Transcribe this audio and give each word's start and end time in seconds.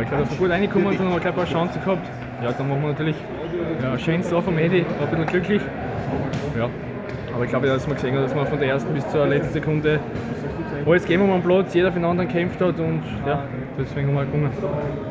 Aber 0.00 0.04
ich 0.04 0.08
glaube, 0.08 0.24
dass 0.24 0.32
wir 0.32 0.38
gut 0.38 0.50
reingekommen 0.50 0.96
sind, 0.96 1.00
haben 1.00 1.12
wir 1.12 1.20
gleich 1.20 1.34
ein 1.34 1.36
paar 1.36 1.44
Chancen 1.44 1.84
gehabt. 1.84 2.10
Ja, 2.42 2.52
dann 2.52 2.70
machen 2.70 2.80
wir 2.80 2.88
natürlich 2.88 3.16
ja, 3.82 3.98
schönes 3.98 4.30
Tor 4.30 4.40
vom 4.40 4.56
Edi, 4.56 4.78
ein 4.78 5.10
bisschen 5.10 5.26
glücklich. 5.26 5.60
Ja, 6.56 6.70
aber 7.34 7.44
ich 7.44 7.50
glaube, 7.50 7.66
dass 7.66 7.86
man 7.86 7.96
gesehen 7.96 8.16
hat, 8.16 8.24
dass 8.24 8.34
man 8.34 8.46
von 8.46 8.58
der 8.58 8.68
ersten 8.68 8.94
bis 8.94 9.06
zur 9.10 9.26
letzten 9.26 9.52
Sekunde 9.52 10.00
alles 10.86 11.02
gegeben 11.02 11.24
haben 11.24 11.32
am 11.32 11.42
Platz, 11.42 11.74
jeder 11.74 11.92
für 11.92 11.98
den 11.98 12.06
anderen 12.06 12.28
gekämpft 12.28 12.62
hat 12.62 12.78
und 12.80 13.02
ja, 13.26 13.44
deswegen 13.78 14.08
haben 14.08 14.14
wir 14.14 14.24
gewonnen. 14.24 15.10